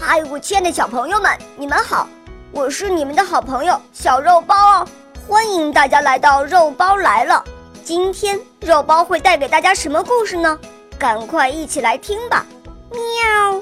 [0.00, 2.08] 嗨，我亲爱的小朋友们，你们好！
[2.52, 4.88] 我是你们的好朋友小肉包哦，
[5.26, 7.44] 欢迎大家来到肉包来了。
[7.82, 10.56] 今天肉包会带给大家什么故事呢？
[10.98, 12.46] 赶快一起来听吧！
[12.90, 13.60] 喵。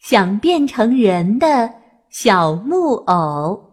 [0.00, 1.70] 想变成人的
[2.10, 3.70] 小木偶，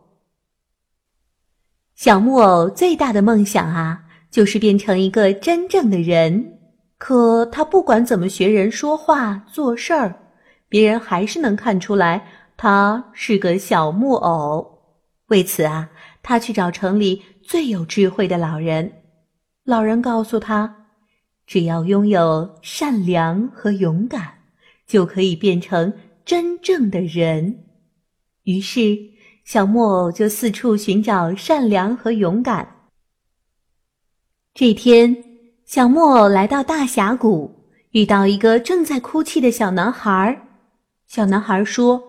[1.96, 6.54] 小木偶最大的梦想啊，就是变成一个真正的人。
[7.00, 10.16] 可他不管怎么学人说话、做事儿，
[10.70, 14.80] 别人还是能看出来他是个小木偶。
[15.28, 15.90] 为此啊，
[16.22, 18.92] 他去找城里最有智慧的老人。
[19.64, 20.88] 老人告诉他，
[21.46, 24.40] 只要拥有善良和勇敢，
[24.86, 25.94] 就可以变成
[26.26, 27.66] 真正的人。
[28.44, 28.98] 于是，
[29.44, 32.68] 小木偶就四处寻找善良和勇敢。
[34.54, 35.24] 这天。
[35.66, 37.54] 小木偶来到大峡谷，
[37.92, 40.47] 遇到一个正在哭泣的小男孩儿。
[41.08, 42.04] 小男孩说：“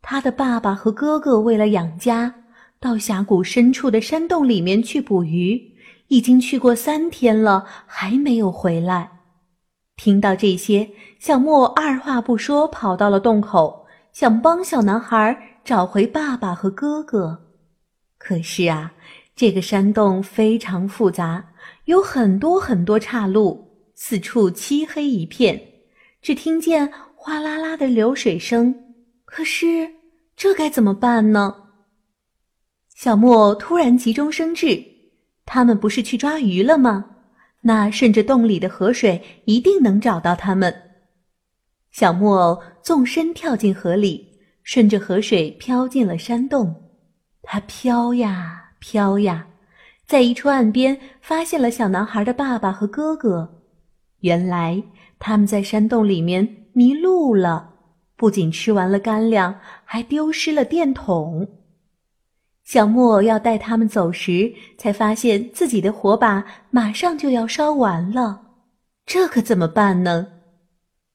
[0.00, 2.34] 他的爸爸和哥哥为了养家，
[2.80, 5.60] 到峡谷深处的山洞里面去捕鱼，
[6.08, 9.10] 已经去过三天了，还没有回来。”
[9.96, 17.38] 听到这些，小莫二话不说跑到了洞口，想帮小男孩找回爸爸和哥哥。
[18.16, 18.94] 可是啊，
[19.36, 21.44] 这个山洞非常复杂。
[21.84, 25.60] 有很多很多岔路，四处漆黑一片，
[26.22, 28.74] 只听见哗啦啦的流水声。
[29.24, 29.90] 可是
[30.36, 31.54] 这该怎么办呢？
[32.94, 34.82] 小木偶突然急中生智，
[35.44, 37.04] 他们不是去抓鱼了吗？
[37.62, 40.74] 那顺着洞里的河水，一定能找到他们。
[41.90, 46.72] 小木偶纵身跳进河里，顺着河水飘进了山洞。
[47.42, 49.46] 它飘呀飘呀。
[50.06, 53.62] 在一处岸边，发现了小男孩的爸爸和哥哥。
[54.20, 54.82] 原来
[55.18, 57.74] 他们在山洞里面迷路了，
[58.14, 61.48] 不仅吃完了干粮，还丢失了电筒。
[62.62, 68.42] 小木偶要带他们走时，才发现自己的火把马上就要烧完了，
[69.04, 70.28] 这可怎么办呢？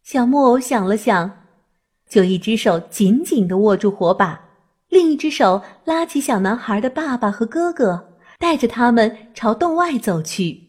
[0.04, 1.32] 小木偶想了想，
[2.10, 4.38] 就一只手紧紧地握住火把，
[4.90, 8.10] 另一只手拉起小男孩的爸爸和哥哥。
[8.38, 10.60] 带着他们朝洞外走去，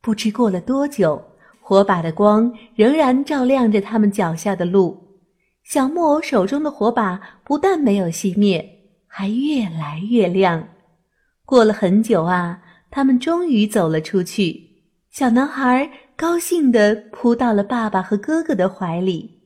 [0.00, 1.20] 不知过了多久，
[1.68, 5.18] 火把的光仍然照亮着他们脚下的路。
[5.64, 8.66] 小木偶手中的火把不但没有熄灭，
[9.06, 10.66] 还越来越亮。
[11.44, 14.58] 过了很久啊，他们终于走了出去。
[15.10, 19.42] 小男孩高兴地扑到了爸爸和哥哥的怀里。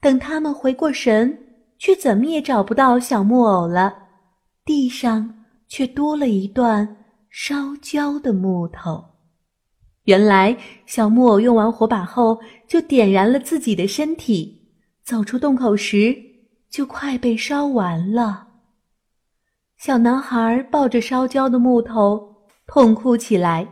[0.00, 1.36] 等他们回过神，
[1.80, 3.92] 却怎么也找不到小木偶了。
[4.64, 5.34] 地上
[5.66, 6.96] 却多了一段。
[7.28, 9.04] 烧焦的木头，
[10.06, 10.56] 原来
[10.86, 14.60] 小木偶用完火把后就点燃了自己的身体，
[15.04, 16.16] 走出洞口时
[16.70, 18.46] 就快被烧完了。
[19.76, 22.34] 小男孩抱着烧焦的木头
[22.66, 23.66] 痛哭起来。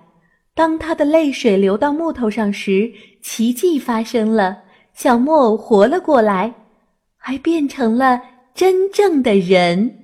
[0.57, 2.93] 当他的泪水流到木头上时，
[3.23, 4.59] 奇迹发生了，
[4.93, 6.55] 小木偶活了过来，
[7.17, 8.21] 还变成了
[8.55, 10.04] 真正的人。